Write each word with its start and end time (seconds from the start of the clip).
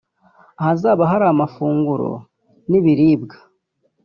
ahazaba 0.59 1.03
hari 1.11 1.25
amafunguro 1.33 2.09
n’ibiribwa 2.69 3.37